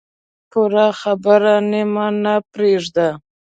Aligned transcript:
پوره 0.51 0.87
خبره 1.01 1.55
نیمه 1.71 2.07
نه 2.23 2.35
پرېږده. 2.51 3.09